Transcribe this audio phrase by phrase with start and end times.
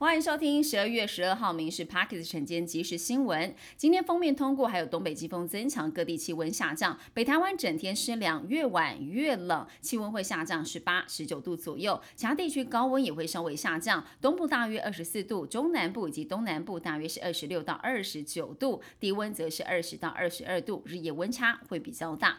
[0.00, 3.50] 欢迎收听十二月十二号《民事 Parkes 晨间即时新闻》。
[3.76, 6.98] 今天封面通过，还有东北季风增强，各地气温下降。
[7.12, 12.00] 北台湾整天湿凉，越晚越冷，气温会下降十八、十九度左右。
[12.16, 22.38] 其他地区高温也会稍微下降，东部大约二十四度，中南部以及东南部大约是二十六到二十九度，低温则是二十到二十二度，日夜温差会比较大。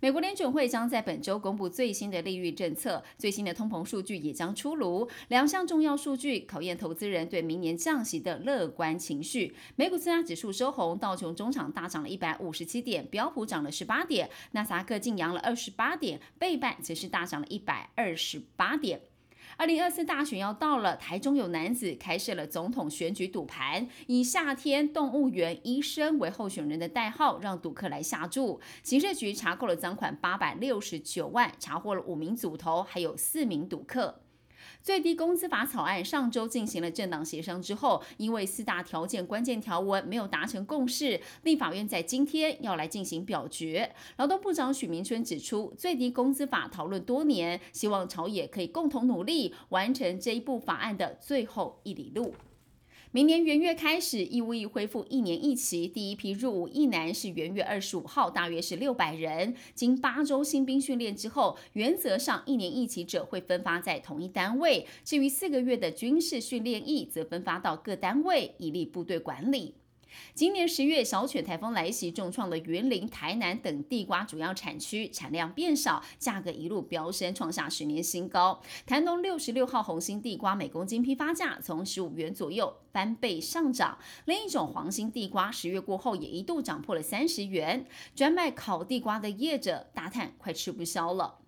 [0.00, 5.08] 美国联准会将在本周公布最新的利率政策，最新的通膨数据也将出炉。
[5.26, 9.56] 两项重要数据考验投资人对明年降息的乐观情绪。
[9.74, 19.00] 美股四大指数收红，道琼中场大涨了一百五十七点，标普涨了十八点，纳斯达克净扬了二十八点，倍半则是大涨了一百二十八点。
[19.58, 28.60] 二零二四大选要到了，台中有男子开设了总统选举赌盘，以夏天动物园医生为候选人的代号，让赌客来下注。
[28.84, 34.20] 刑事局查扣了赃款八百六十九万，查获了五名组头，还有四名赌客。
[34.82, 43.94] 最低工资法草案上周进行了政党协商之后，因为四大条件关键条文没有达成共识，立法院在今天要来进行表决。
[44.16, 52.34] 劳动部长许明春指出，最低工资法讨论多年，希望朝野可以共同努力，完成这一部法案的最后一里路。
[53.10, 55.88] 明年元月开始，义务役恢复一年一旗。
[55.88, 59.54] 第一批入伍役男是元月二十五号，大约是六百人。
[59.74, 64.86] 经八周新兵训练之后，原则上一年一期者会分发在同一单位。
[65.04, 69.72] 至于四个月的军事训练役，则分发到各单位，以利部队管理。
[70.34, 78.60] 今年十月，小犬台风来袭，重创了云林、台南等地瓜主要产区，产量变少，价格一路飙升，创下十年新高。
[78.86, 91.38] 台东六十六号红心地瓜每公斤批发价从十五元左右翻倍上涨，另一种黄心地瓜十月过后也一度涨破了三十元，专卖烤地瓜的业者大叹快吃不消了。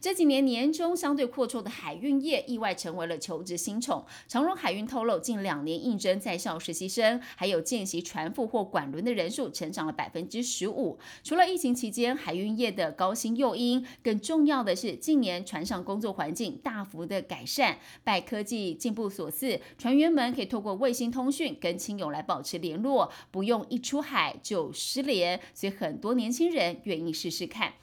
[0.00, 4.04] 这几年年中相对阔绰的海运业，意外成为了求职新宠。
[4.26, 10.98] 长荣海运透露，近两年应征在校实习生，还有见习船副或管轮的人数，成长了百分之十五。
[11.22, 27.74] 除了疫情期间海运业的高薪诱因，更重要的是近年船上工作环境大幅的改善，拜科技进步所赐，船员们可以透过卫星通讯跟亲友来保持联络，不用一出海就失联，所以很多年轻人愿意试试看。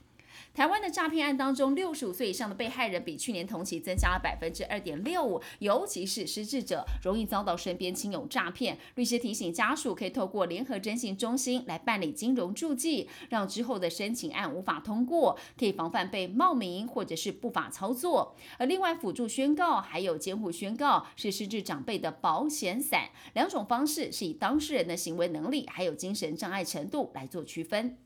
[0.56, 8.78] 台湾的诈骗案当中，六十五岁以上的被害人比去年同期增加了百分之二点六五，尤其是失智者容易遭到身边亲友诈骗。
[8.96, 18.34] 律师提醒家属可以透过联合征信中心来办理金融助记，让之后的申请案无法通过，可以防范被冒名或者是不法操作。
[18.58, 27.98] 而另外辅助宣告还有监护宣告是失智长辈的保险伞，两种方式是以当事人的行为能力还有精神障碍程度来做区分。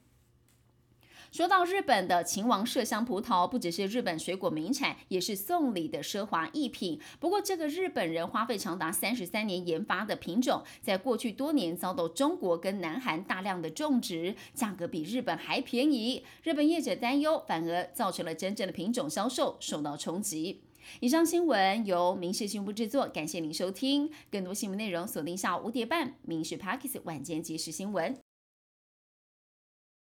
[1.31, 6.99] 说到日本的秦王麝香葡萄，不只是日本水果名产，也是送礼的奢华艺品。
[7.19, 16.25] 不过，这个日本人花费长达三十三年研发的品种，在过去多年遭到中国跟南韩大量的种植，价格比日本还便宜。
[16.41, 20.63] 日本业者担忧，反而造成了真正的品种销售受到冲击。
[20.99, 24.09] 以上新闻由民事新闻部制作，感谢您收听。
[24.31, 28.15] 更多新闻内容锁定下午五点半《民事 Parkes 晚间即时新闻》。